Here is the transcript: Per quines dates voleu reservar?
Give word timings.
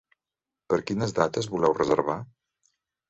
Per 0.73 0.79
quines 0.87 1.13
dates 1.19 1.49
voleu 1.57 1.77
reservar? 1.81 2.17